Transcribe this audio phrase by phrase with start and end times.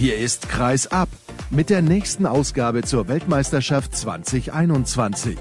[0.00, 1.10] Hier ist Kreis ab
[1.50, 5.36] mit der nächsten Ausgabe zur Weltmeisterschaft 2021.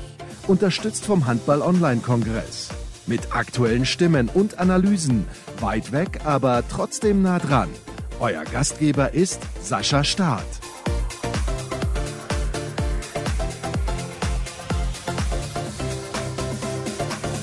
[0.48, 2.68] Unterstützt vom Handball-Online-Kongress.
[3.08, 5.26] Mit aktuellen Stimmen und Analysen.
[5.62, 7.70] Weit weg, aber trotzdem nah dran.
[8.20, 10.44] Euer Gastgeber ist Sascha Staat.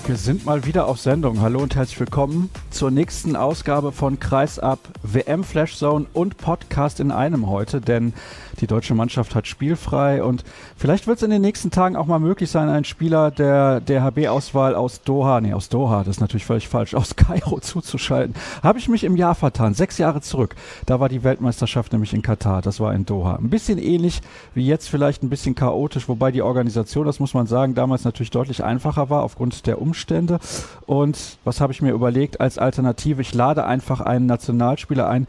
[0.07, 1.41] Wir sind mal wieder auf Sendung.
[1.41, 7.49] Hallo und herzlich willkommen zur nächsten Ausgabe von Kreisab, WM Flashzone und Podcast in einem
[7.49, 8.13] heute, denn
[8.61, 10.45] die deutsche Mannschaft hat spielfrei und
[10.77, 14.75] vielleicht wird es in den nächsten Tagen auch mal möglich sein, einen Spieler der DHB-Auswahl
[14.75, 18.35] aus Doha, nee, aus Doha, das ist natürlich völlig falsch, aus Kairo zuzuschalten.
[18.63, 20.55] Habe ich mich im Jahr vertan, sechs Jahre zurück.
[20.85, 23.37] Da war die Weltmeisterschaft nämlich in Katar, das war in Doha.
[23.37, 24.21] Ein bisschen ähnlich
[24.53, 28.31] wie jetzt, vielleicht ein bisschen chaotisch, wobei die Organisation, das muss man sagen, damals natürlich
[28.31, 30.41] deutlich einfacher war aufgrund der Umstände.
[30.85, 33.23] Und was habe ich mir überlegt als Alternative?
[33.23, 35.27] Ich lade einfach einen Nationalspieler ein,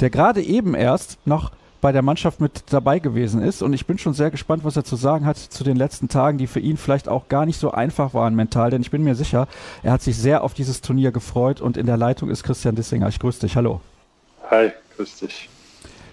[0.00, 3.62] der gerade eben erst noch bei der Mannschaft mit dabei gewesen ist.
[3.62, 6.38] Und ich bin schon sehr gespannt, was er zu sagen hat zu den letzten Tagen,
[6.38, 8.70] die für ihn vielleicht auch gar nicht so einfach waren mental.
[8.70, 9.48] Denn ich bin mir sicher,
[9.82, 11.60] er hat sich sehr auf dieses Turnier gefreut.
[11.60, 13.08] Und in der Leitung ist Christian Dissinger.
[13.08, 13.56] Ich grüße dich.
[13.56, 13.80] Hallo.
[14.50, 15.48] Hi, grüß dich.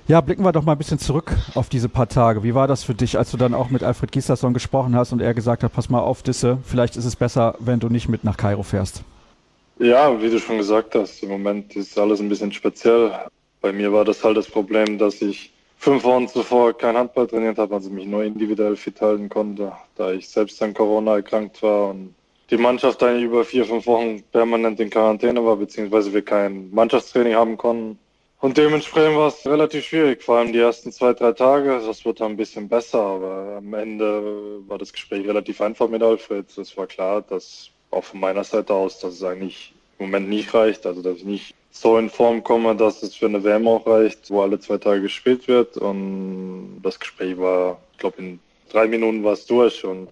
[0.07, 2.41] Ja, blicken wir doch mal ein bisschen zurück auf diese paar Tage.
[2.41, 5.21] Wie war das für dich, als du dann auch mit Alfred Gislason gesprochen hast und
[5.21, 8.23] er gesagt hat, pass mal auf, Disse, vielleicht ist es besser, wenn du nicht mit
[8.23, 9.03] nach Kairo fährst?
[9.79, 13.11] Ja, wie du schon gesagt hast, im Moment ist alles ein bisschen speziell.
[13.61, 17.59] Bei mir war das halt das Problem, dass ich fünf Wochen zuvor kein Handball trainiert
[17.59, 21.91] habe, also mich nur individuell fit halten konnte, da ich selbst an Corona erkrankt war
[21.91, 22.15] und
[22.49, 27.35] die Mannschaft eigentlich über vier, fünf Wochen permanent in Quarantäne war, beziehungsweise wir kein Mannschaftstraining
[27.35, 27.99] haben konnten.
[28.39, 31.81] Und dementsprechend war es relativ schwierig, vor allem die ersten zwei, drei Tage.
[31.85, 36.01] Das wurde dann ein bisschen besser, aber am Ende war das Gespräch relativ einfach mit
[36.01, 36.45] Alfred.
[36.57, 40.53] Es war klar, dass auch von meiner Seite aus, dass es eigentlich im Moment nicht
[40.53, 43.85] reicht, also dass ich nicht so in Form komme, dass es für eine WM auch
[43.85, 45.77] reicht, wo alle zwei Tage gespielt wird.
[45.77, 48.39] Und das Gespräch war, ich glaube, in
[48.69, 50.09] drei Minuten war es durch und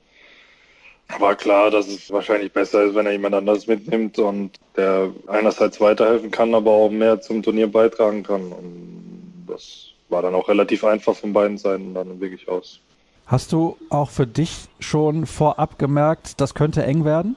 [1.20, 5.80] war klar, dass es wahrscheinlich besser ist, wenn er jemand anders mitnimmt und der einerseits
[5.80, 8.52] weiterhelfen kann, aber auch mehr zum Turnier beitragen kann.
[8.52, 12.80] Und das war dann auch relativ einfach von beiden Seiten dann wirklich aus.
[13.28, 17.36] Hast du auch für dich schon vorab gemerkt, das könnte eng werden?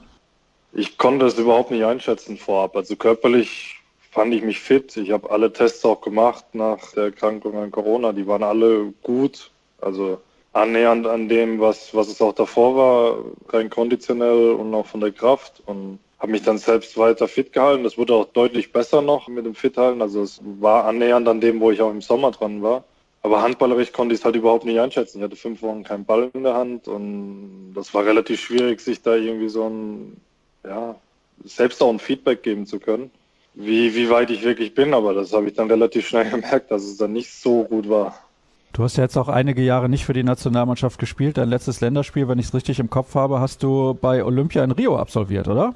[0.73, 2.75] Ich konnte es überhaupt nicht einschätzen vorab.
[2.75, 3.75] Also körperlich
[4.11, 4.95] fand ich mich fit.
[4.97, 8.11] Ich habe alle Tests auch gemacht nach der Erkrankung an Corona.
[8.13, 9.51] Die waren alle gut.
[9.81, 10.19] Also
[10.53, 13.17] annähernd an dem, was, was es auch davor war,
[13.53, 15.61] rein konditionell und auch von der Kraft.
[15.65, 17.83] Und habe mich dann selbst weiter fit gehalten.
[17.83, 20.01] Das wurde auch deutlich besser noch mit dem Fithalten.
[20.01, 22.83] Also es war annähernd an dem, wo ich auch im Sommer dran war.
[23.21, 25.19] Aber handballerisch konnte ich es halt überhaupt nicht einschätzen.
[25.19, 29.01] Ich hatte fünf Wochen keinen Ball in der Hand und das war relativ schwierig, sich
[29.01, 30.21] da irgendwie so ein,
[30.63, 30.95] ja,
[31.43, 33.11] selbst auch ein Feedback geben zu können
[33.59, 36.83] wie, wie weit ich wirklich bin, aber das habe ich dann relativ schnell gemerkt, dass
[36.83, 38.17] es dann nicht so gut war.
[38.71, 41.37] Du hast ja jetzt auch einige Jahre nicht für die Nationalmannschaft gespielt.
[41.37, 44.71] Dein letztes Länderspiel, wenn ich es richtig im Kopf habe, hast du bei Olympia in
[44.71, 45.73] Rio absolviert, oder?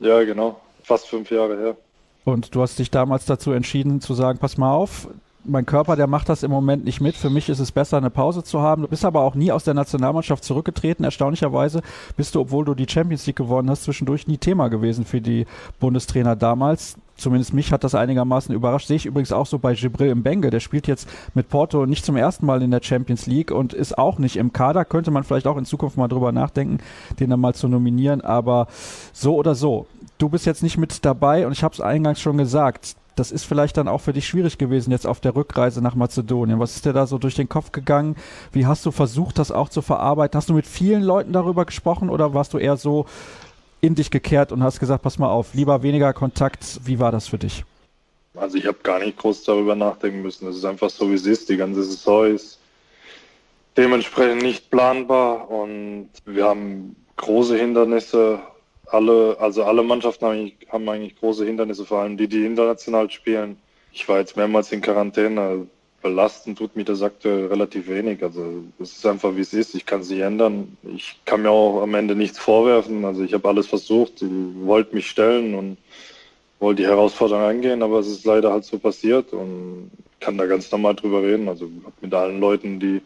[0.00, 0.60] Ja, genau.
[0.82, 1.76] Fast fünf Jahre her.
[2.24, 5.08] Und du hast dich damals dazu entschieden zu sagen, pass mal auf,
[5.44, 7.16] mein Körper, der macht das im Moment nicht mit.
[7.16, 8.82] Für mich ist es besser, eine Pause zu haben.
[8.82, 11.04] Du bist aber auch nie aus der Nationalmannschaft zurückgetreten.
[11.04, 11.82] Erstaunlicherweise
[12.16, 15.46] bist du, obwohl du die Champions League gewonnen hast, zwischendurch nie Thema gewesen für die
[15.78, 16.96] Bundestrainer damals.
[17.16, 18.86] Zumindest mich hat das einigermaßen überrascht.
[18.86, 20.50] Sehe ich übrigens auch so bei Gibril Mbenge.
[20.50, 23.98] Der spielt jetzt mit Porto nicht zum ersten Mal in der Champions League und ist
[23.98, 24.84] auch nicht im Kader.
[24.84, 26.78] Könnte man vielleicht auch in Zukunft mal drüber nachdenken,
[27.18, 28.20] den dann mal zu nominieren.
[28.20, 28.68] Aber
[29.12, 29.86] so oder so.
[30.18, 33.44] Du bist jetzt nicht mit dabei und ich habe es eingangs schon gesagt das ist
[33.44, 36.58] vielleicht dann auch für dich schwierig gewesen jetzt auf der Rückreise nach Mazedonien.
[36.58, 38.16] Was ist dir da so durch den Kopf gegangen?
[38.50, 40.38] Wie hast du versucht, das auch zu verarbeiten?
[40.38, 43.04] Hast du mit vielen Leuten darüber gesprochen oder warst du eher so
[43.82, 46.80] in dich gekehrt und hast gesagt, pass mal auf, lieber weniger Kontakt.
[46.84, 47.64] Wie war das für dich?
[48.34, 50.48] Also ich habe gar nicht groß darüber nachdenken müssen.
[50.48, 51.50] Es ist einfach so, wie es ist.
[51.50, 52.58] Die ganze Saison ist
[53.76, 58.40] dementsprechend nicht planbar und wir haben große Hindernisse
[58.90, 63.10] alle, also alle Mannschaften haben eigentlich, haben eigentlich große Hindernisse, vor allem die, die international
[63.10, 63.56] spielen.
[63.92, 65.66] Ich war jetzt mehrmals in Quarantäne.
[66.02, 68.22] Belasten tut mich das aktuell relativ wenig.
[68.22, 69.74] Also es ist einfach wie es ist.
[69.74, 70.76] Ich kann es nicht ändern.
[70.94, 73.04] Ich kann mir auch am Ende nichts vorwerfen.
[73.04, 74.22] Also ich habe alles versucht.
[74.22, 74.30] Ich
[74.62, 75.76] wollte mich stellen und
[76.58, 80.70] wollte die Herausforderung angehen, aber es ist leider halt so passiert und kann da ganz
[80.70, 81.48] normal drüber reden.
[81.48, 81.68] Also
[82.00, 83.02] mit allen Leuten, die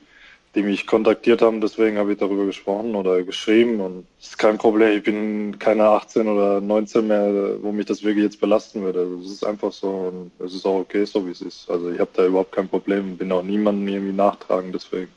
[0.54, 1.60] die mich kontaktiert haben.
[1.60, 3.80] Deswegen habe ich darüber gesprochen oder geschrieben.
[3.80, 4.96] Und es ist kein Problem.
[4.96, 9.00] Ich bin keine 18 oder 19 mehr, wo mich das wirklich jetzt belasten würde.
[9.00, 11.70] Also es ist einfach so und es ist auch okay, so wie es ist.
[11.70, 13.16] Also ich habe da überhaupt kein Problem.
[13.16, 15.08] Bin auch niemandem irgendwie nachtragen, deswegen.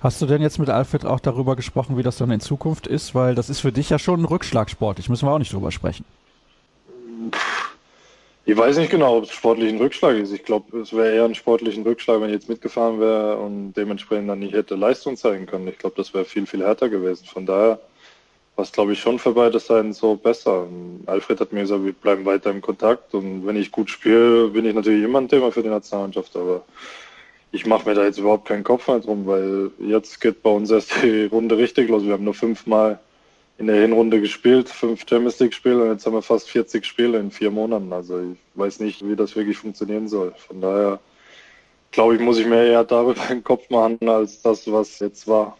[0.00, 3.14] Hast du denn jetzt mit Alfred auch darüber gesprochen, wie das dann in Zukunft ist?
[3.14, 4.98] Weil das ist für dich ja schon ein Rückschlagsport.
[4.98, 6.04] Ich müssen wir auch nicht drüber sprechen.
[8.44, 10.32] Ich weiß nicht genau, ob es sportlichen Rückschlag ist.
[10.32, 14.28] Ich glaube, es wäre eher ein sportlichen Rückschlag, wenn ich jetzt mitgefahren wäre und dementsprechend
[14.28, 15.68] dann nicht hätte Leistung zeigen können.
[15.68, 17.24] Ich glaube, das wäre viel, viel härter gewesen.
[17.26, 17.78] Von daher
[18.56, 20.66] war es, glaube ich, schon für beide Seiten so besser.
[21.06, 24.66] Alfred hat mir gesagt, wir bleiben weiter im Kontakt und wenn ich gut spiele, bin
[24.66, 26.64] ich natürlich immer ein Thema für die Nationalmannschaft, aber
[27.52, 30.70] ich mache mir da jetzt überhaupt keinen Kopf mehr drum, weil jetzt geht bei uns
[30.70, 32.04] erst die Runde richtig los.
[32.04, 32.98] Wir haben nur fünfmal
[33.62, 37.20] in der Hinrunde gespielt, fünf Champions League Spiele und jetzt haben wir fast 40 Spiele
[37.20, 37.92] in vier Monaten.
[37.92, 40.34] Also ich weiß nicht, wie das wirklich funktionieren soll.
[40.36, 40.98] Von daher
[41.92, 45.56] glaube ich, muss ich mir eher darüber einen Kopf machen, als das, was jetzt war.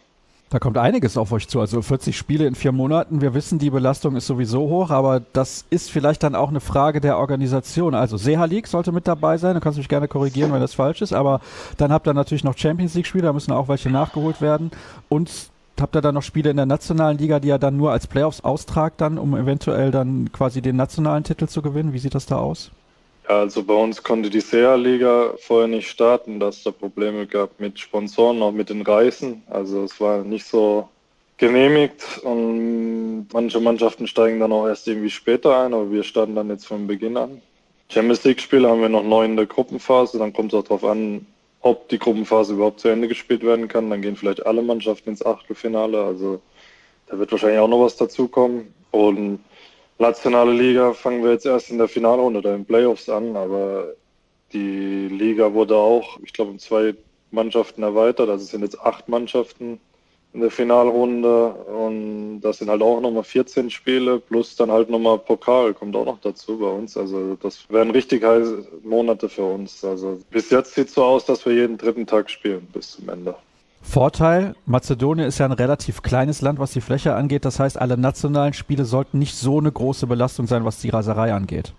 [0.49, 1.61] Da kommt einiges auf euch zu.
[1.61, 3.21] Also 40 Spiele in vier Monaten.
[3.21, 6.99] Wir wissen, die Belastung ist sowieso hoch, aber das ist vielleicht dann auch eine Frage
[6.99, 7.95] der Organisation.
[7.95, 9.55] Also Seha League sollte mit dabei sein.
[9.55, 11.13] Du kannst mich gerne korrigieren, wenn das falsch ist.
[11.13, 11.39] Aber
[11.77, 13.23] dann habt ihr natürlich noch Champions League Spiele.
[13.23, 14.69] Da müssen auch welche nachgeholt werden.
[15.07, 18.07] Und habt ihr dann noch Spiele in der nationalen Liga, die ihr dann nur als
[18.07, 21.93] Playoffs austragt, dann, um eventuell dann quasi den nationalen Titel zu gewinnen?
[21.93, 22.71] Wie sieht das da aus?
[23.27, 27.59] Ja, also bei uns konnte die SEA-Liga vorher nicht starten, dass es da Probleme gab
[27.59, 29.43] mit Sponsoren, auch mit den Reisen.
[29.49, 30.89] Also es war nicht so
[31.37, 36.49] genehmigt und manche Mannschaften steigen dann auch erst irgendwie später ein, aber wir starten dann
[36.49, 37.41] jetzt von Beginn an.
[37.89, 41.25] Champions League-Spiele haben wir noch neun in der Gruppenphase, dann kommt es auch darauf an,
[41.63, 43.89] ob die Gruppenphase überhaupt zu Ende gespielt werden kann.
[43.89, 46.03] Dann gehen vielleicht alle Mannschaften ins Achtelfinale.
[46.03, 46.41] Also
[47.07, 48.73] da wird wahrscheinlich auch noch was dazukommen.
[48.91, 49.39] Und
[49.97, 53.93] nationale Liga fangen wir jetzt erst in der Finalrunde oder in Playoffs an, aber
[54.51, 56.95] die Liga wurde auch, ich glaube, um zwei
[57.31, 58.29] Mannschaften erweitert.
[58.29, 59.79] Also es sind jetzt acht Mannschaften
[60.33, 65.19] in der Finalrunde und das sind halt auch nochmal 14 Spiele plus dann halt nochmal
[65.19, 66.97] Pokal kommt auch noch dazu bei uns.
[66.97, 69.85] Also das wären richtig heiße Monate für uns.
[69.85, 73.09] Also bis jetzt sieht es so aus, dass wir jeden dritten Tag spielen bis zum
[73.09, 73.35] Ende.
[73.83, 77.45] Vorteil, Mazedonien ist ja ein relativ kleines Land, was die Fläche angeht.
[77.45, 81.33] Das heißt, alle nationalen Spiele sollten nicht so eine große Belastung sein, was die Raserei
[81.33, 81.73] angeht.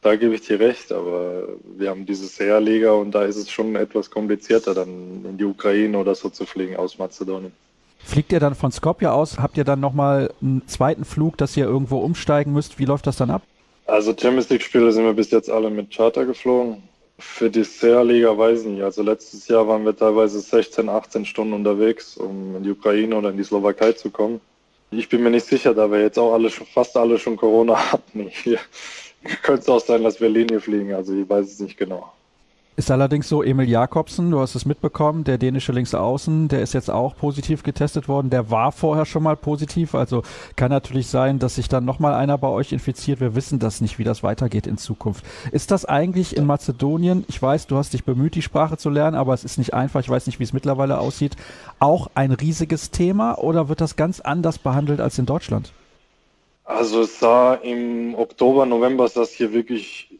[0.00, 3.76] Da gebe ich dir recht, aber wir haben diese SEA-Liga und da ist es schon
[3.76, 7.52] etwas komplizierter, dann in die Ukraine oder so zu fliegen aus Mazedonien.
[8.06, 9.38] Fliegt ihr dann von Skopje aus?
[9.40, 12.78] Habt ihr dann nochmal einen zweiten Flug, dass ihr irgendwo umsteigen müsst?
[12.78, 13.42] Wie läuft das dann ab?
[13.86, 16.84] Also Champions League-Spiele sind wir bis jetzt alle mit Charter geflogen.
[17.18, 18.82] Für die SEA-Liga weiß ich nicht.
[18.84, 23.30] Also letztes Jahr waren wir teilweise 16, 18 Stunden unterwegs, um in die Ukraine oder
[23.30, 24.40] in die Slowakei zu kommen.
[24.92, 27.76] Ich bin mir nicht sicher, da wir jetzt auch alle schon, fast alle schon Corona
[27.92, 28.30] hatten.
[29.42, 30.94] Könnte es auch sein, dass wir Linie fliegen.
[30.94, 32.12] Also ich weiß es nicht genau.
[32.78, 36.90] Ist allerdings so, Emil Jakobsen, du hast es mitbekommen, der dänische Linksaußen, der ist jetzt
[36.90, 38.28] auch positiv getestet worden.
[38.28, 39.94] Der war vorher schon mal positiv.
[39.94, 40.22] Also
[40.56, 43.18] kann natürlich sein, dass sich dann nochmal einer bei euch infiziert.
[43.18, 45.24] Wir wissen das nicht, wie das weitergeht in Zukunft.
[45.52, 49.16] Ist das eigentlich in Mazedonien, ich weiß, du hast dich bemüht, die Sprache zu lernen,
[49.16, 51.34] aber es ist nicht einfach, ich weiß nicht, wie es mittlerweile aussieht,
[51.78, 55.72] auch ein riesiges Thema oder wird das ganz anders behandelt als in Deutschland?
[56.64, 60.10] Also es sah im Oktober, November sah es hier wirklich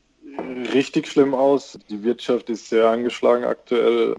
[0.72, 1.78] richtig schlimm aus.
[1.88, 4.16] Die Wirtschaft ist sehr angeschlagen aktuell.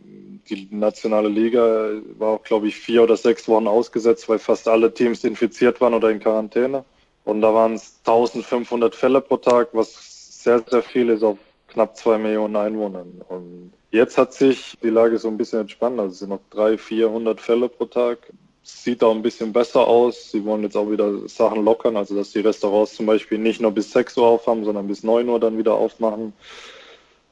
[0.49, 4.93] Die nationale Liga war auch, glaube ich, vier oder sechs Wochen ausgesetzt, weil fast alle
[4.93, 6.85] Teams infiziert waren oder in Quarantäne.
[7.25, 11.37] Und da waren es 1500 Fälle pro Tag, was sehr, sehr viel ist auf
[11.67, 13.21] knapp zwei Millionen Einwohnern.
[13.27, 15.99] Und jetzt hat sich die Lage so ein bisschen entspannt.
[15.99, 18.19] Also es sind noch 300, 400 Fälle pro Tag
[18.67, 20.31] sieht auch ein bisschen besser aus.
[20.31, 23.71] Sie wollen jetzt auch wieder Sachen lockern, also dass die Restaurants zum Beispiel nicht nur
[23.71, 26.33] bis 6 Uhr aufhaben, sondern bis 9 Uhr dann wieder aufmachen.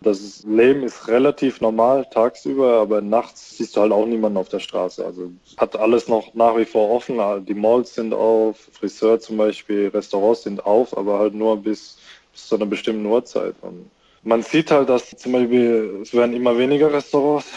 [0.01, 4.60] Das Leben ist relativ normal tagsüber, aber nachts siehst du halt auch niemanden auf der
[4.60, 5.06] Straße.
[5.06, 7.20] Also hat alles noch nach wie vor offen.
[7.46, 11.98] Die Malls sind auf, Friseur zum Beispiel, Restaurants sind auf, aber halt nur bis,
[12.32, 13.56] bis zu einer bestimmten Uhrzeit.
[13.62, 13.89] Und
[14.24, 17.48] man sieht halt, dass zum Beispiel es werden immer weniger Restaurants.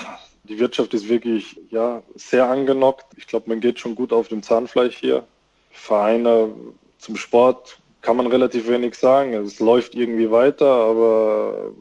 [0.45, 3.07] Die Wirtschaft ist wirklich ja, sehr angenockt.
[3.16, 5.26] Ich glaube, man geht schon gut auf dem Zahnfleisch hier.
[5.71, 6.50] Vereine
[6.99, 9.35] zum Sport kann man relativ wenig sagen.
[9.35, 11.73] Es läuft irgendwie weiter, aber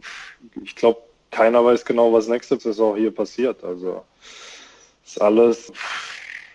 [0.64, 3.64] ich glaube, keiner weiß genau, was nächste Saison hier passiert.
[3.64, 4.04] Also
[5.06, 5.72] ist alles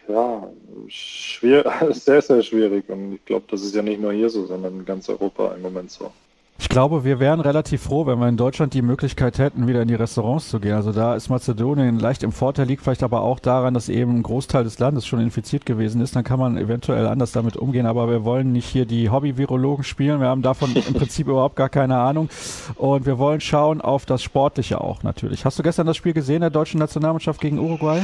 [0.08, 0.52] ja,
[0.88, 2.88] schwer, sehr, sehr schwierig.
[2.88, 5.62] Und ich glaube, das ist ja nicht nur hier so, sondern in ganz Europa im
[5.62, 6.12] Moment so.
[6.62, 9.88] Ich glaube, wir wären relativ froh, wenn wir in Deutschland die Möglichkeit hätten, wieder in
[9.88, 10.74] die Restaurants zu gehen.
[10.74, 14.22] Also da ist Mazedonien leicht im Vorteil, liegt vielleicht aber auch daran, dass eben ein
[14.22, 16.14] Großteil des Landes schon infiziert gewesen ist.
[16.14, 17.84] Dann kann man eventuell anders damit umgehen.
[17.84, 20.20] Aber wir wollen nicht hier die Hobby-Virologen spielen.
[20.20, 22.30] Wir haben davon im Prinzip überhaupt gar keine Ahnung.
[22.76, 25.44] Und wir wollen schauen auf das Sportliche auch natürlich.
[25.44, 28.02] Hast du gestern das Spiel gesehen der deutschen Nationalmannschaft gegen Uruguay?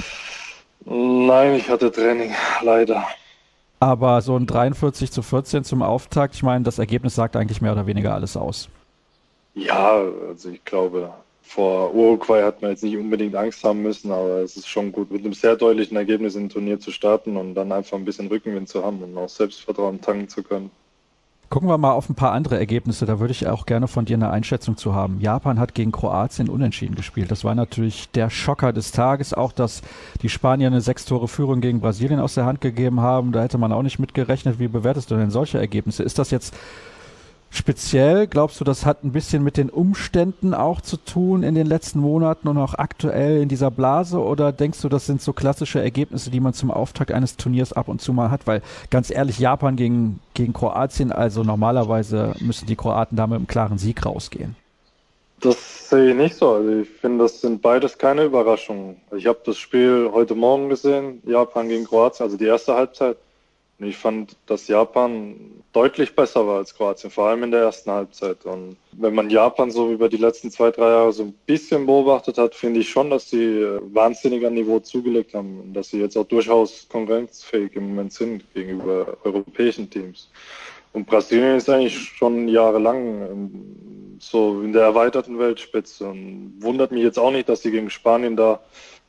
[0.85, 3.07] Nein, ich hatte Training, leider.
[3.81, 7.73] Aber so ein 43 zu 14 zum Auftakt, ich meine, das Ergebnis sagt eigentlich mehr
[7.73, 8.69] oder weniger alles aus.
[9.55, 14.43] Ja, also ich glaube, vor Uruguay hat man jetzt nicht unbedingt Angst haben müssen, aber
[14.43, 17.73] es ist schon gut, mit einem sehr deutlichen Ergebnis im Turnier zu starten und dann
[17.73, 20.71] einfach ein bisschen Rückenwind zu haben und auch Selbstvertrauen tanken zu können.
[21.51, 23.07] Gucken wir mal auf ein paar andere Ergebnisse.
[23.07, 25.19] Da würde ich auch gerne von dir eine Einschätzung zu haben.
[25.19, 27.31] Japan hat gegen Kroatien unentschieden gespielt.
[27.31, 29.33] Das war natürlich der Schocker des Tages.
[29.33, 29.81] Auch, dass
[30.21, 33.33] die Spanier eine sechs Tore Führung gegen Brasilien aus der Hand gegeben haben.
[33.33, 34.59] Da hätte man auch nicht mitgerechnet.
[34.59, 36.03] Wie bewertest du denn solche Ergebnisse?
[36.03, 36.55] Ist das jetzt
[37.51, 38.27] speziell?
[38.27, 42.01] Glaubst du, das hat ein bisschen mit den Umständen auch zu tun in den letzten
[42.01, 44.19] Monaten und auch aktuell in dieser Blase?
[44.19, 47.89] Oder denkst du, das sind so klassische Ergebnisse, die man zum Auftakt eines Turniers ab
[47.89, 48.47] und zu mal hat?
[48.47, 53.47] Weil ganz ehrlich, Japan gegen, gegen Kroatien, also normalerweise müssen die Kroaten da mit einem
[53.47, 54.57] klaren Sieg rausgehen.
[55.41, 56.51] Das sehe ich nicht so.
[56.55, 58.97] Also ich finde, das sind beides keine Überraschungen.
[59.17, 63.17] Ich habe das Spiel heute Morgen gesehen, Japan gegen Kroatien, also die erste Halbzeit.
[63.79, 67.91] Und ich fand, dass Japan deutlich besser war als Kroatien, vor allem in der ersten
[67.91, 68.45] Halbzeit.
[68.45, 72.39] Und wenn man Japan so über die letzten zwei, drei Jahre so ein bisschen beobachtet
[72.39, 76.01] hat, finde ich schon, dass sie äh, wahnsinnig an Niveau zugelegt haben und dass sie
[76.01, 80.29] jetzt auch durchaus konkurrenzfähig im Moment sind gegenüber europäischen Teams.
[80.93, 87.05] Und Brasilien ist eigentlich schon jahrelang ähm, so in der erweiterten Weltspitze und wundert mich
[87.05, 88.61] jetzt auch nicht, dass sie gegen Spanien da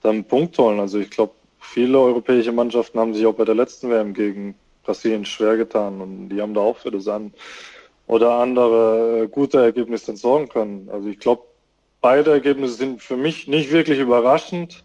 [0.03, 0.79] dann einen Punkt holen.
[0.79, 1.33] Also ich glaube,
[1.69, 6.29] viele europäische Mannschaften haben sich auch bei der letzten WM gegen Brasilien schwer getan und
[6.29, 7.31] die haben da auch für das an
[8.07, 10.89] oder andere äh, gute Ergebnisse sorgen können.
[10.91, 11.43] Also ich glaube,
[12.01, 14.83] beide Ergebnisse sind für mich nicht wirklich überraschend.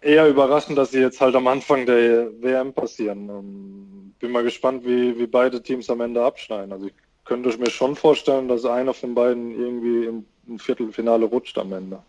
[0.00, 3.28] Eher überraschend, dass sie jetzt halt am Anfang der WM passieren.
[3.28, 6.72] Und bin mal gespannt, wie, wie beide Teams am Ende abschneiden.
[6.72, 11.72] Also ich könnte mir schon vorstellen, dass einer von beiden irgendwie im Viertelfinale rutscht am
[11.72, 12.02] Ende.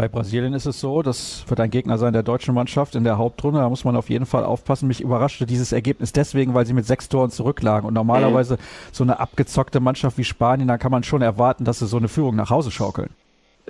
[0.00, 3.18] Bei Brasilien ist es so, das wird ein Gegner sein der deutschen Mannschaft in der
[3.18, 3.60] Hauptrunde.
[3.60, 4.88] Da muss man auf jeden Fall aufpassen.
[4.88, 7.86] Mich überraschte dieses Ergebnis deswegen, weil sie mit sechs Toren zurücklagen.
[7.86, 8.58] Und normalerweise mhm.
[8.92, 12.08] so eine abgezockte Mannschaft wie Spanien, da kann man schon erwarten, dass sie so eine
[12.08, 13.10] Führung nach Hause schaukeln.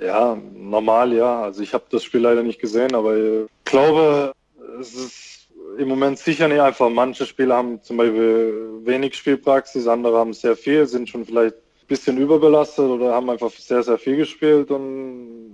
[0.01, 1.41] Ja, normal ja.
[1.41, 4.31] Also ich habe das Spiel leider nicht gesehen, aber ich glaube,
[4.79, 6.89] es ist im Moment sicher nicht einfach.
[6.89, 11.87] Manche Spieler haben zum Beispiel wenig Spielpraxis, andere haben sehr viel, sind schon vielleicht ein
[11.89, 15.51] bisschen überbelastet oder haben einfach sehr, sehr viel gespielt und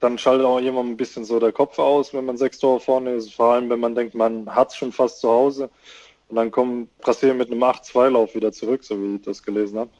[0.00, 3.14] dann schaltet auch jemand ein bisschen so der Kopf aus, wenn man sechs Tore vorne
[3.14, 3.34] ist.
[3.34, 5.70] Vor allem, wenn man denkt, man hat es schon fast zu Hause.
[6.28, 9.90] Und dann kommt Brasilien mit einem 8-2-Lauf wieder zurück, so wie ich das gelesen habe.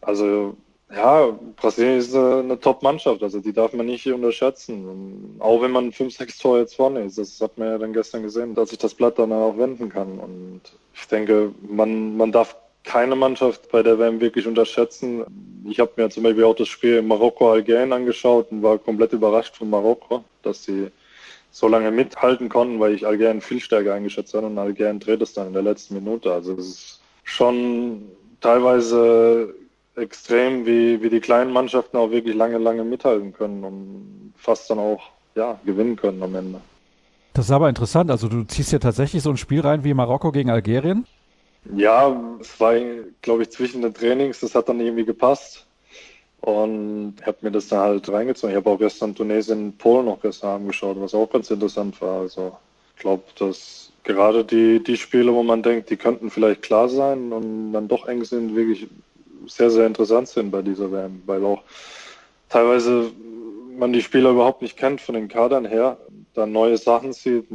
[0.00, 0.56] Also,
[0.94, 4.88] ja, Brasilien ist eine, eine Top-Mannschaft, also die darf man nicht unterschätzen.
[4.88, 7.94] Und auch wenn man 5, 6 Tore jetzt vorne ist, das hat man ja dann
[7.94, 10.18] gestern gesehen, dass sich das Blatt dann auch wenden kann.
[10.18, 10.60] Und
[10.94, 15.24] ich denke, man, man darf keine Mannschaft bei der WM wirklich unterschätzen.
[15.68, 19.70] Ich habe mir zum Beispiel auch das Spiel Marokko-Algerien angeschaut und war komplett überrascht von
[19.70, 20.88] Marokko, dass sie
[21.52, 25.34] so lange mithalten konnten, weil ich Algerien viel stärker eingeschätzt habe und Algerien dreht es
[25.34, 26.32] dann in der letzten Minute.
[26.32, 28.02] Also es ist schon
[28.40, 29.54] teilweise
[29.96, 34.78] extrem, wie, wie die kleinen Mannschaften auch wirklich lange, lange mithalten können und fast dann
[34.78, 35.02] auch
[35.34, 36.60] ja, gewinnen können am Ende.
[37.34, 38.10] Das ist aber interessant.
[38.10, 41.06] Also du ziehst ja tatsächlich so ein Spiel rein wie Marokko gegen Algerien.
[41.74, 42.74] Ja, es war,
[43.22, 45.66] glaube ich, zwischen den Trainings, das hat dann irgendwie gepasst.
[46.40, 48.50] Und habe mir das dann halt reingezogen.
[48.50, 52.22] Ich habe auch gestern Tunesien, Polen noch gestern angeschaut, was auch ganz interessant war.
[52.22, 52.58] Also
[52.96, 57.32] ich glaube, dass gerade die, die Spiele, wo man denkt, die könnten vielleicht klar sein
[57.32, 58.88] und dann doch eng sind, wirklich
[59.46, 61.62] sehr, sehr interessant sind bei dieser WM, weil auch
[62.48, 63.12] teilweise
[63.78, 65.96] man die Spieler überhaupt nicht kennt von den Kadern her
[66.34, 67.46] dann neue Sachen sieht.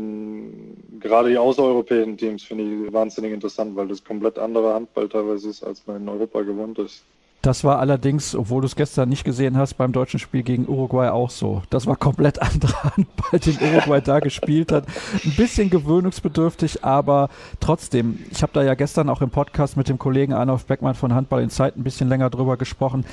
[1.00, 5.64] Gerade die außereuropäischen Teams finde ich wahnsinnig interessant, weil das komplett andere Handball teilweise ist,
[5.64, 7.04] als man in Europa gewohnt ist.
[7.44, 11.10] Das war allerdings, obwohl du es gestern nicht gesehen hast, beim deutschen Spiel gegen Uruguay
[11.10, 11.62] auch so.
[11.70, 14.86] Das war komplett anderer Handball, den Uruguay da gespielt hat.
[15.24, 18.20] Ein bisschen gewöhnungsbedürftig, aber trotzdem.
[18.32, 21.44] Ich habe da ja gestern auch im Podcast mit dem Kollegen Arnulf Beckmann von Handball
[21.44, 23.06] in Zeit ein bisschen länger drüber gesprochen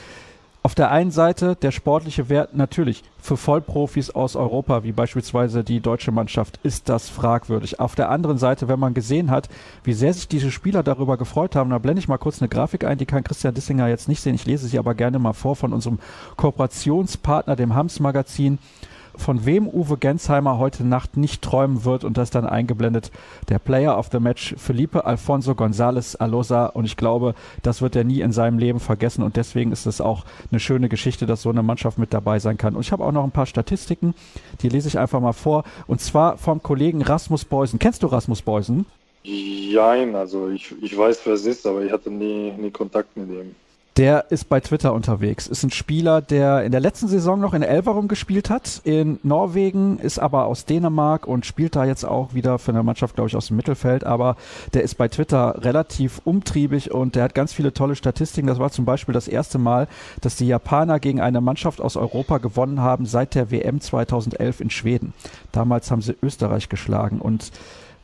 [0.65, 5.81] auf der einen Seite der sportliche Wert natürlich für Vollprofis aus Europa, wie beispielsweise die
[5.81, 7.81] deutsche Mannschaft, ist das fragwürdig.
[7.81, 9.51] Auf der anderen Seite, wenn man gesehen hat,
[9.85, 12.85] wie sehr sich diese Spieler darüber gefreut haben, da blende ich mal kurz eine Grafik
[12.85, 14.35] ein, die kann Christian Dissinger jetzt nicht sehen.
[14.35, 15.99] Ich lese sie aber gerne mal vor von unserem
[16.37, 18.59] Kooperationspartner, dem Hams Magazin
[19.17, 23.11] von wem Uwe Gensheimer heute Nacht nicht träumen wird und das dann eingeblendet
[23.49, 28.05] der Player of the Match Felipe Alfonso González Alosa und ich glaube, das wird er
[28.05, 31.51] nie in seinem Leben vergessen und deswegen ist es auch eine schöne Geschichte, dass so
[31.51, 32.75] eine Mannschaft mit dabei sein kann.
[32.75, 34.15] Und ich habe auch noch ein paar Statistiken,
[34.63, 37.79] die lese ich einfach mal vor und zwar vom Kollegen Rasmus Beusen.
[37.79, 38.87] Kennst du Rasmus Beusen?
[39.25, 43.29] Nein, also ich, ich weiß, wer es ist, aber ich hatte nie, nie Kontakt mit
[43.29, 43.55] ihm.
[43.97, 45.47] Der ist bei Twitter unterwegs.
[45.47, 50.01] Ist ein Spieler, der in der letzten Saison noch in Elverum gespielt hat, in Norwegen,
[50.01, 53.37] ist aber aus Dänemark und spielt da jetzt auch wieder für eine Mannschaft, glaube ich,
[53.37, 54.03] aus dem Mittelfeld.
[54.03, 54.37] Aber
[54.73, 58.49] der ist bei Twitter relativ umtriebig und der hat ganz viele tolle Statistiken.
[58.49, 59.87] Das war zum Beispiel das erste Mal,
[60.21, 64.71] dass die Japaner gegen eine Mannschaft aus Europa gewonnen haben seit der WM 2011 in
[64.71, 65.13] Schweden.
[65.53, 67.53] Damals haben sie Österreich geschlagen und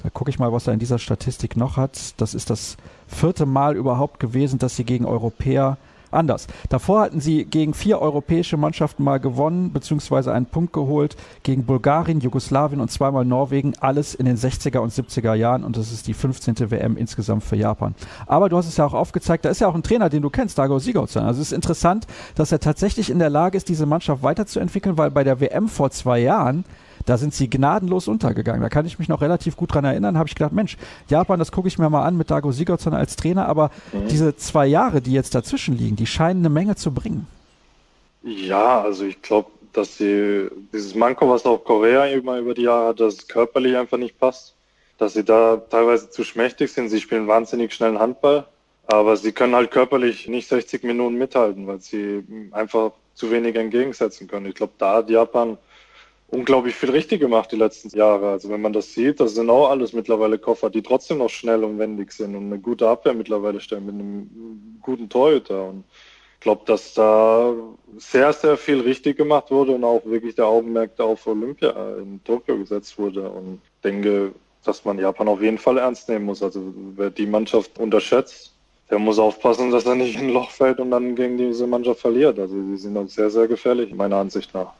[0.02, 2.14] Da gucke ich mal, was er in dieser Statistik noch hat.
[2.16, 2.76] Das ist das
[3.06, 5.76] vierte Mal überhaupt gewesen, dass sie gegen Europäer
[6.12, 6.46] anders.
[6.68, 12.20] Davor hatten sie gegen vier europäische Mannschaften mal gewonnen, beziehungsweise einen Punkt geholt, gegen Bulgarien,
[12.20, 16.14] Jugoslawien und zweimal Norwegen, alles in den 60er und 70er Jahren und das ist die
[16.14, 16.70] 15.
[16.70, 17.94] WM insgesamt für Japan.
[18.26, 20.30] Aber du hast es ja auch aufgezeigt, da ist ja auch ein Trainer, den du
[20.30, 21.24] kennst, Dago Sigurdsson.
[21.24, 25.10] Also es ist interessant, dass er tatsächlich in der Lage ist, diese Mannschaft weiterzuentwickeln, weil
[25.10, 26.64] bei der WM vor zwei Jahren
[27.06, 28.62] da sind sie gnadenlos untergegangen.
[28.62, 30.76] Da kann ich mich noch relativ gut dran erinnern, habe ich gedacht, Mensch,
[31.08, 34.08] Japan, das gucke ich mir mal an mit Dago Sigurdsson als Trainer, aber mhm.
[34.08, 37.26] diese zwei Jahre, die jetzt dazwischen liegen, die scheinen eine Menge zu bringen.
[38.22, 42.88] Ja, also ich glaube, dass sie dieses Manko, was auch Korea immer über die Jahre
[42.88, 44.54] hat, dass es körperlich einfach nicht passt,
[44.98, 46.88] dass sie da teilweise zu schmächtig sind.
[46.88, 48.46] Sie spielen wahnsinnig schnellen Handball,
[48.86, 54.28] aber sie können halt körperlich nicht 60 Minuten mithalten, weil sie einfach zu wenig entgegensetzen
[54.28, 54.46] können.
[54.46, 55.56] Ich glaube, da hat Japan
[56.30, 58.30] unglaublich viel richtig gemacht die letzten Jahre.
[58.30, 61.64] Also wenn man das sieht, das sind auch alles mittlerweile Koffer, die trotzdem noch schnell
[61.64, 65.68] und wendig sind und eine gute Abwehr mittlerweile stellen mit einem guten Torhüter.
[65.68, 65.84] Und
[66.34, 67.52] ich glaube, dass da
[67.98, 72.56] sehr, sehr viel richtig gemacht wurde und auch wirklich der Augenmerk auf Olympia in Tokio
[72.58, 73.28] gesetzt wurde.
[73.28, 74.32] Und denke,
[74.64, 76.42] dass man Japan auf jeden Fall ernst nehmen muss.
[76.42, 76.62] Also
[76.96, 78.52] wer die Mannschaft unterschätzt,
[78.90, 82.00] der muss aufpassen, dass er nicht in ein Loch fällt und dann gegen diese Mannschaft
[82.00, 82.38] verliert.
[82.38, 84.72] Also sie sind auch sehr, sehr gefährlich, meiner Ansicht nach.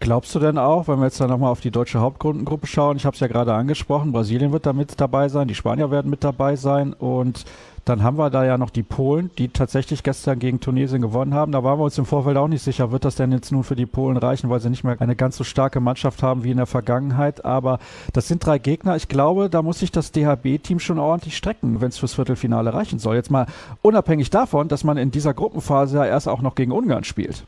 [0.00, 3.06] Glaubst du denn auch, wenn wir jetzt dann nochmal auf die deutsche Hauptgrundengruppe schauen, ich
[3.06, 6.24] habe es ja gerade angesprochen, Brasilien wird da mit dabei sein, die Spanier werden mit
[6.24, 7.44] dabei sein und
[7.84, 11.52] dann haben wir da ja noch die Polen, die tatsächlich gestern gegen Tunesien gewonnen haben.
[11.52, 13.76] Da waren wir uns im Vorfeld auch nicht sicher, wird das denn jetzt nun für
[13.76, 16.56] die Polen reichen, weil sie nicht mehr eine ganz so starke Mannschaft haben wie in
[16.56, 17.44] der Vergangenheit.
[17.44, 17.78] Aber
[18.14, 18.96] das sind drei Gegner.
[18.96, 22.98] Ich glaube, da muss sich das DHB-Team schon ordentlich strecken, wenn es fürs Viertelfinale reichen
[22.98, 23.16] soll.
[23.16, 23.46] Jetzt mal
[23.82, 27.44] unabhängig davon, dass man in dieser Gruppenphase ja erst auch noch gegen Ungarn spielt.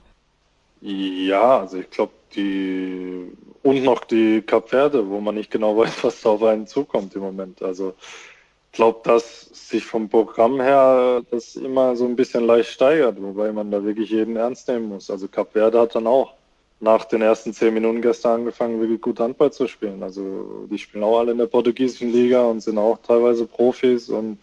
[0.80, 6.04] Ja, also ich glaube, die und noch die Kap Verde, wo man nicht genau weiß,
[6.04, 7.62] was da auf einen zukommt im Moment.
[7.62, 7.95] Also
[8.71, 13.52] ich glaube, dass sich vom Programm her das immer so ein bisschen leicht steigert, wobei
[13.52, 15.11] man da wirklich jeden ernst nehmen muss.
[15.11, 16.35] Also Kap Verde hat dann auch
[16.81, 20.03] nach den ersten zehn Minuten gestern angefangen, wirklich gut Handball zu spielen.
[20.03, 24.38] Also die spielen auch alle in der portugiesischen Liga und sind auch teilweise Profis und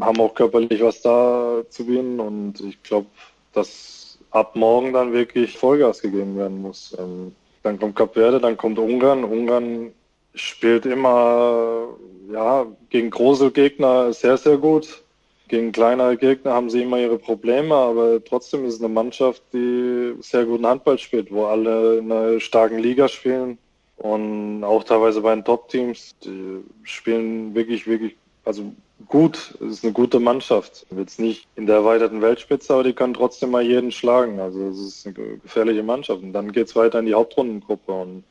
[0.00, 2.18] haben auch körperlich was da zu bieten.
[2.18, 3.08] Und ich glaube,
[3.52, 3.99] dass
[4.30, 6.96] ab morgen dann wirklich Vollgas gegeben werden muss.
[6.98, 9.24] Ähm, dann kommt Kap Verde, dann kommt Ungarn.
[9.24, 9.92] Ungarn
[10.34, 11.88] spielt immer
[12.32, 15.02] ja, gegen große Gegner sehr, sehr gut.
[15.48, 20.14] Gegen kleinere Gegner haben sie immer ihre Probleme, aber trotzdem ist es eine Mannschaft, die
[20.20, 23.58] sehr guten Handball spielt, wo alle in einer starken Liga spielen
[23.96, 26.14] und auch teilweise bei den Top-Teams.
[26.24, 28.14] Die spielen wirklich, wirklich,
[28.50, 28.72] also
[29.06, 29.54] gut.
[29.60, 30.84] Es ist eine gute Mannschaft.
[30.96, 34.40] Jetzt nicht in der erweiterten Weltspitze, aber die können trotzdem mal jeden schlagen.
[34.40, 36.20] Also es ist eine gefährliche Mannschaft.
[36.22, 37.92] Und dann geht es weiter in die Hauptrundengruppe.
[37.92, 38.24] Und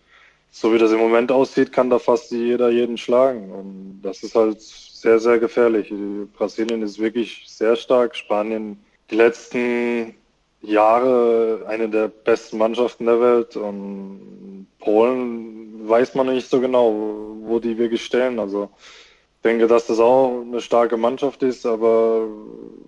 [0.51, 3.49] so wie das im Moment aussieht, kann da fast jeder jeden schlagen.
[3.49, 5.93] Und das ist halt sehr, sehr gefährlich.
[6.37, 8.17] Brasilien ist wirklich sehr stark.
[8.17, 8.77] Spanien
[9.09, 10.15] die letzten
[10.61, 13.55] Jahre eine der besten Mannschaften der Welt.
[13.55, 16.93] Und Polen weiß man nicht so genau,
[17.43, 18.37] wo die wirklich stellen.
[18.37, 18.69] Also
[19.43, 22.27] denke, dass das auch eine starke Mannschaft ist, aber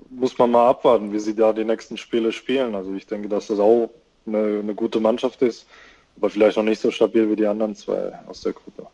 [0.09, 2.75] muss man mal abwarten, wie sie da die nächsten Spiele spielen.
[2.75, 3.89] Also ich denke, dass das auch
[4.25, 5.65] eine, eine gute Mannschaft ist,
[6.17, 8.87] aber vielleicht noch nicht so stabil wie die anderen zwei aus der Gruppe.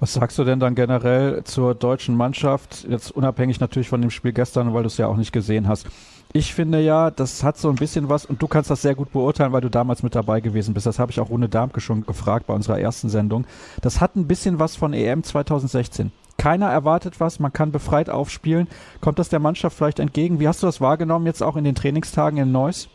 [0.00, 4.32] Was sagst du denn dann generell zur deutschen Mannschaft, jetzt unabhängig natürlich von dem Spiel
[4.32, 5.86] gestern, weil du es ja auch nicht gesehen hast?
[6.32, 9.12] Ich finde ja, das hat so ein bisschen was, und du kannst das sehr gut
[9.12, 10.86] beurteilen, weil du damals mit dabei gewesen bist.
[10.86, 13.46] Das habe ich auch Rune Darmke schon gefragt bei unserer ersten Sendung.
[13.80, 16.10] Das hat ein bisschen was von EM 2016.
[16.42, 18.66] Keiner erwartet was, man kann befreit aufspielen.
[19.00, 20.40] Kommt das der Mannschaft vielleicht entgegen?
[20.40, 22.88] Wie hast du das wahrgenommen jetzt auch in den Trainingstagen in Neuss?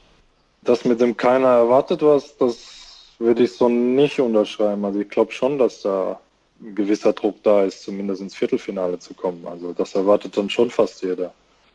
[0.63, 4.83] Das mit dem keiner erwartet was, das würde ich so nicht unterschreiben.
[4.83, 6.19] Also ich glaube schon, dass da
[6.61, 9.47] ein gewisser Druck da ist, zumindest ins Viertelfinale zu kommen.
[9.49, 11.33] Also das erwartet dann schon fast jeder.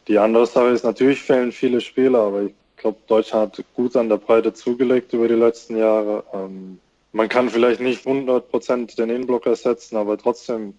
[0.08, 4.10] Die andere Sache ist, natürlich fehlen viele Spieler, aber ich glaube, Deutschland hat gut an
[4.10, 6.22] der Breite zugelegt über die letzten Jahre.
[6.34, 6.80] Ähm,
[7.12, 10.74] man kann vielleicht nicht 100 Prozent den Innenblock ersetzen, aber trotzdem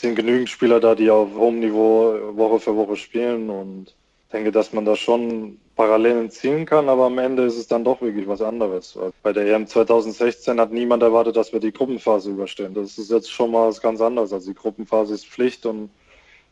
[0.00, 3.94] sind genügend Spieler da, die auf hohem Niveau Woche für Woche spielen und
[4.32, 8.00] denke, dass man da schon Parallelen ziehen kann, aber am Ende ist es dann doch
[8.00, 8.98] wirklich was anderes.
[9.22, 12.74] Bei der EM 2016 hat niemand erwartet, dass wir die Gruppenphase überstehen.
[12.74, 14.32] Das ist jetzt schon mal was ganz anderes.
[14.32, 15.90] Also die Gruppenphase ist Pflicht und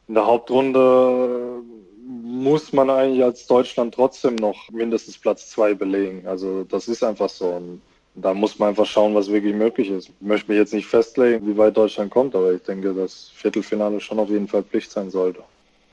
[0.09, 1.62] in der Hauptrunde
[2.07, 6.26] muss man eigentlich als Deutschland trotzdem noch mindestens Platz zwei belegen.
[6.26, 7.46] Also das ist einfach so.
[7.46, 7.80] Und
[8.14, 10.09] da muss man einfach schauen, was wirklich möglich ist.
[10.09, 14.00] Ich möchte mich jetzt nicht festlegen, wie weit Deutschland kommt, aber ich denke, dass Viertelfinale
[14.00, 15.40] schon auf jeden Fall Pflicht sein sollte.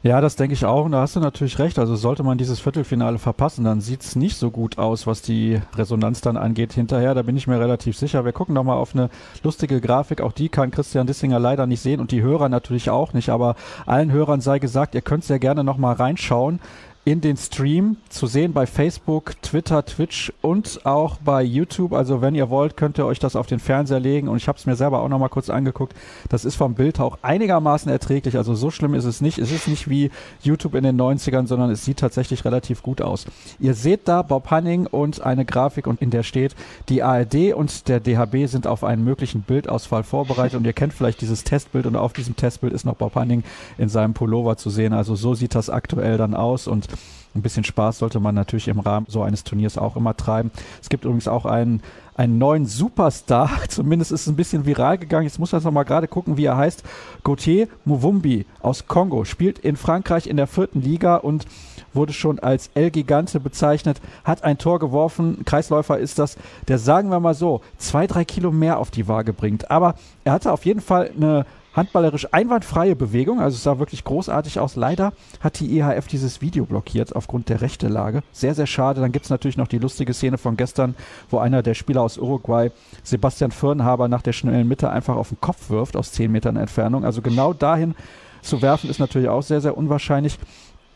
[0.04, 0.86] Ja, das denke ich auch.
[0.86, 1.78] Und da hast du natürlich recht.
[1.78, 5.62] Also sollte man dieses Viertelfinale verpassen, dann sieht es nicht so gut aus, was die
[5.76, 7.14] Resonanz dann angeht hinterher.
[7.14, 8.26] Da bin ich mir relativ sicher.
[8.26, 9.12] Wir gucken nochmal auf eine
[9.44, 10.22] lustige Grafik.
[10.22, 13.30] Auch die kann Christian Dissinger leider nicht sehen und die Hörer natürlich auch nicht.
[13.30, 13.56] Aber
[13.86, 16.60] allen Hörern sei gesagt, ihr könnt sehr gerne nochmal reinschauen
[17.04, 21.94] in den Stream zu sehen bei Facebook, Twitter, Twitch und auch bei YouTube.
[21.94, 24.28] Also wenn ihr wollt, könnt ihr euch das auf den Fernseher legen.
[24.28, 25.96] Und ich habe es mir selber auch noch mal kurz angeguckt.
[26.30, 28.38] Das ist vom Bild auch einigermaßen erträglich.
[28.38, 29.40] Also so schlimm ist es nicht.
[29.40, 30.12] Es ist nicht wie
[30.44, 33.26] YouTube in den 90ern, sondern es sieht tatsächlich relativ gut aus.
[33.60, 36.56] Ihr seht da Bob Hanning und eine Grafik und in der steht,
[36.88, 40.60] die ARD und der DHB sind auf einen möglichen Bildausfall vorbereitet.
[40.60, 43.44] Und ihr kennt vielleicht dieses Testbild und auf diesem Testbild ist noch Bob Hanning
[43.80, 44.94] in seinem Pullover zu sehen.
[44.94, 46.91] Also so sieht das aktuell dann aus und
[47.34, 50.52] ein bisschen Spaß sollte man natürlich im Rahmen so eines Turniers auch immer treiben.
[50.82, 51.82] Es gibt übrigens auch einen,
[52.16, 55.24] einen neuen Superstar, zumindest ist es ein bisschen viral gegangen.
[55.24, 56.84] Jetzt muss man noch mal gerade gucken, wie er heißt.
[57.24, 61.46] Gauthier Muvumbi aus Kongo spielt in Frankreich in der vierten Liga und
[61.94, 65.44] wurde schon als El Gigante bezeichnet, hat ein Tor geworfen.
[65.46, 69.34] Kreisläufer ist das, der sagen wir mal so, zwei, drei Kilo mehr auf die Waage
[69.34, 69.72] bringt.
[69.72, 74.60] Aber er hatte auf jeden Fall eine handballerisch einwandfreie Bewegung, also es sah wirklich großartig
[74.60, 74.76] aus.
[74.76, 78.22] Leider hat die IHF dieses Video blockiert aufgrund der Rechtelage.
[78.32, 79.02] Sehr, sehr schade.
[79.02, 80.96] Dann gibt es natürlich noch die lustige Szene von gestern,
[81.30, 82.72] wo einer der Spieler aus Uruguay
[83.04, 87.06] Sebastian Firnhaber nach der schnellen Mitte einfach auf den Kopf wirft aus 10 Metern Entfernung.
[87.06, 87.96] Also genau dahin
[88.42, 90.38] zu werfen ist natürlich auch sehr, sehr unwahrscheinlich.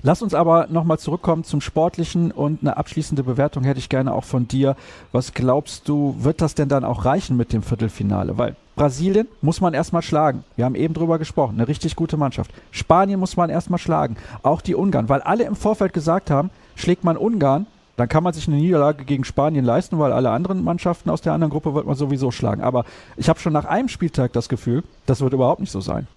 [0.02, 4.24] Lass uns aber nochmal zurückkommen zum Sportlichen und eine abschließende Bewertung hätte ich gerne auch
[4.24, 4.76] von dir.
[5.12, 8.38] Was glaubst du, wird das denn dann auch reichen mit dem Viertelfinale?
[8.38, 10.44] Weil Brasilien muss man erstmal schlagen.
[10.56, 11.56] Wir haben eben drüber gesprochen.
[11.56, 12.52] Eine richtig gute Mannschaft.
[12.72, 14.18] Spanien muss man erstmal schlagen.
[14.44, 15.08] Auch die Ungarn.
[15.10, 19.06] Weil alle im Vorfeld gesagt haben, schlägt man Ungarn, dann kann man sich eine Niederlage
[19.06, 22.62] gegen Spanien leisten, weil alle anderen Mannschaften aus der anderen Gruppe wird man sowieso schlagen.
[22.62, 22.84] Aber
[23.16, 26.08] ich habe schon nach einem Spieltag das Gefühl, das wird überhaupt nicht so sein.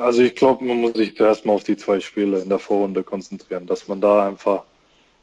[0.00, 3.66] Also ich glaube, man muss sich erstmal auf die zwei Spiele in der Vorrunde konzentrieren,
[3.66, 4.62] dass man da einfach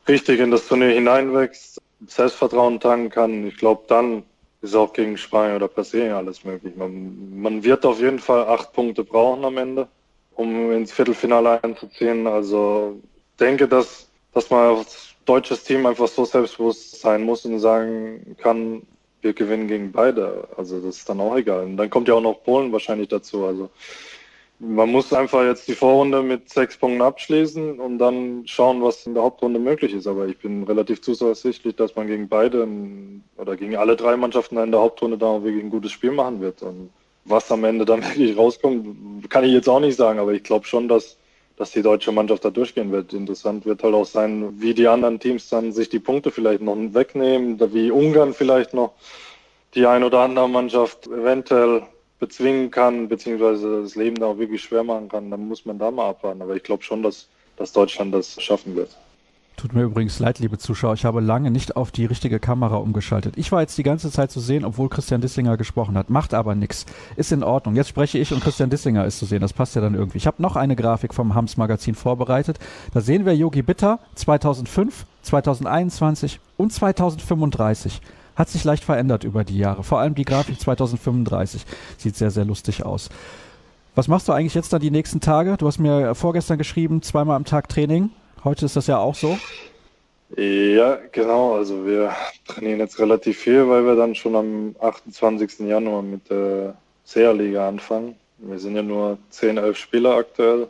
[0.10, 3.48] richtig in das Turnier hineinwächst, Selbstvertrauen tanken kann.
[3.48, 4.24] Ich glaube, dann
[4.62, 6.76] ist auch gegen Spanien oder Brasilien alles möglich.
[6.76, 9.88] Man, man wird auf jeden Fall acht Punkte brauchen am Ende,
[10.36, 12.28] um ins Viertelfinale einzuziehen.
[12.28, 13.00] Also
[13.40, 18.82] denke, dass, dass man als deutsches Team einfach so selbstbewusst sein muss und sagen kann,
[19.22, 20.48] wir gewinnen gegen beide.
[20.58, 21.64] Also das ist dann auch egal.
[21.64, 23.46] Und dann kommt ja auch noch Polen wahrscheinlich dazu.
[23.46, 23.70] Also
[24.60, 29.14] man muss einfach jetzt die Vorrunde mit sechs Punkten abschließen und dann schauen, was in
[29.14, 30.06] der Hauptrunde möglich ist.
[30.06, 32.68] Aber ich bin relativ zuversichtlich, dass man gegen beide
[33.38, 36.62] oder gegen alle drei Mannschaften in der Hauptrunde da wirklich ein gutes Spiel machen wird.
[36.62, 36.90] Und
[37.24, 40.20] was am Ende dann wirklich rauskommt, kann ich jetzt auch nicht sagen.
[40.20, 41.18] Aber ich glaube schon, dass,
[41.56, 43.14] dass die deutsche Mannschaft da durchgehen wird.
[43.14, 46.76] Interessant wird halt auch sein, wie die anderen Teams dann sich die Punkte vielleicht noch
[46.76, 48.92] wegnehmen, wie Ungarn vielleicht noch
[49.74, 51.84] die ein oder andere Mannschaft eventuell
[52.20, 55.90] bezwingen kann, beziehungsweise das Leben da auch wirklich schwer machen kann, dann muss man da
[55.90, 56.42] mal abwarten.
[56.42, 57.28] Aber ich glaube schon, dass,
[57.58, 58.90] dass Deutschland das schaffen wird.
[59.60, 63.34] Tut mir übrigens leid, liebe Zuschauer, ich habe lange nicht auf die richtige Kamera umgeschaltet.
[63.36, 66.10] Ich war jetzt die ganze Zeit zu sehen, obwohl Christian Dissinger gesprochen hat.
[66.10, 66.86] Macht aber nichts.
[67.18, 67.76] Ist in Ordnung.
[67.76, 69.42] Jetzt spreche ich und Christian Dissinger ist zu sehen.
[69.42, 70.18] Das passt ja dann irgendwie.
[70.18, 72.58] Ich habe noch eine Grafik vom Hams Magazin vorbereitet.
[72.94, 78.00] Da sehen wir Yogi Bitter 2005, 2021 und 2035
[78.40, 79.84] hat sich leicht verändert über die Jahre.
[79.84, 81.66] Vor allem die Grafik 2035
[81.98, 83.10] sieht sehr, sehr lustig aus.
[83.96, 85.58] Was machst du eigentlich jetzt dann die nächsten Tage?
[85.58, 88.12] Du hast mir vorgestern geschrieben, zweimal am Tag Training.
[88.46, 89.38] Heute ist das ja auch so.
[90.38, 91.56] Ja, genau.
[91.56, 92.14] Also wir
[92.48, 95.60] trainieren jetzt relativ viel, weil wir dann schon am 28.
[95.68, 98.16] Januar mit der SEA-Liga anfangen.
[98.38, 100.68] Wir sind ja nur 10, 11 Spieler aktuell.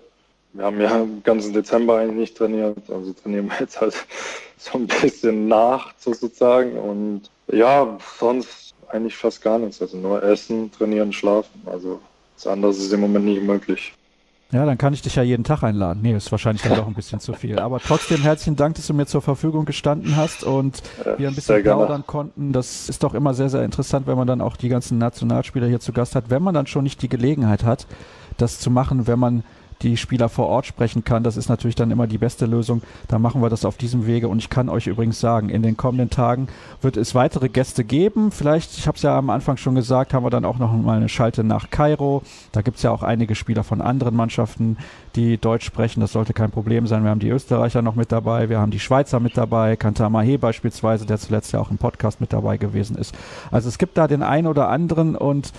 [0.54, 2.78] Wir haben ja im ganzen Dezember eigentlich nicht trainiert.
[2.90, 3.94] Also trainieren wir jetzt halt
[4.58, 6.80] so ein bisschen nach sozusagen.
[6.80, 9.82] Und ja, sonst eigentlich fast gar nichts.
[9.82, 11.62] Also nur essen, trainieren, schlafen.
[11.66, 12.00] Also
[12.36, 13.94] das andere ist im Moment nicht möglich.
[14.52, 16.00] Ja, dann kann ich dich ja jeden Tag einladen.
[16.02, 17.60] Nee, ist wahrscheinlich dann doch ein bisschen zu viel.
[17.60, 20.82] Aber trotzdem herzlichen Dank, dass du mir zur Verfügung gestanden hast und
[21.18, 22.52] wir ein bisschen plaudern konnten.
[22.52, 25.80] Das ist doch immer sehr, sehr interessant, wenn man dann auch die ganzen Nationalspieler hier
[25.80, 26.32] zu Gast hat.
[26.32, 27.86] Wenn man dann schon nicht die Gelegenheit hat,
[28.38, 29.44] das zu machen, wenn man
[29.82, 31.24] die Spieler vor Ort sprechen kann.
[31.24, 32.82] Das ist natürlich dann immer die beste Lösung.
[33.08, 34.28] Da machen wir das auf diesem Wege.
[34.28, 36.48] Und ich kann euch übrigens sagen, in den kommenden Tagen
[36.82, 38.32] wird es weitere Gäste geben.
[38.32, 40.98] Vielleicht, ich habe es ja am Anfang schon gesagt, haben wir dann auch noch mal
[40.98, 42.24] eine Schalte nach Kairo.
[42.52, 44.78] Da gibt es ja auch einige Spieler von anderen Mannschaften,
[45.16, 46.02] die Deutsch sprechen.
[46.02, 47.04] Das sollte kein Problem sein.
[47.04, 51.06] Wir haben die Österreicher noch mit dabei, wir haben die Schweizer mit dabei, Kantamahe beispielsweise,
[51.06, 53.16] der zuletzt ja auch im Podcast mit dabei gewesen ist.
[53.52, 55.54] Also es gibt da den einen oder anderen und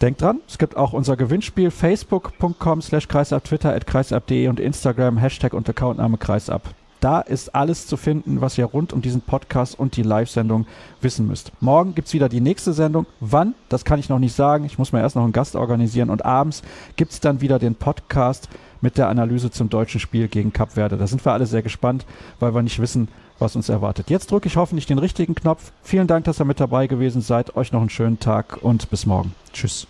[0.00, 5.18] Denkt dran, es gibt auch unser Gewinnspiel facebook.com slash kreisab, twitter at kreisab.de und Instagram,
[5.18, 6.74] Hashtag und Accountname kreisab.
[7.04, 10.66] Da ist alles zu finden, was ihr rund um diesen Podcast und die Live-Sendung
[11.02, 11.52] wissen müsst.
[11.60, 13.04] Morgen gibt es wieder die nächste Sendung.
[13.20, 13.54] Wann?
[13.68, 14.64] Das kann ich noch nicht sagen.
[14.64, 16.08] Ich muss mir erst noch einen Gast organisieren.
[16.08, 16.62] Und abends
[16.96, 18.48] gibt es dann wieder den Podcast
[18.80, 20.96] mit der Analyse zum deutschen Spiel gegen Cap Verde.
[20.96, 22.06] Da sind wir alle sehr gespannt,
[22.40, 24.10] weil wir nicht wissen, was uns erwartet.
[24.10, 25.72] Jetzt drücke ich hoffentlich den richtigen Knopf.
[25.82, 27.56] Vielen Dank, dass ihr mit dabei gewesen seid.
[27.56, 29.34] Euch noch einen schönen Tag und bis morgen.
[29.52, 29.86] Tschüss.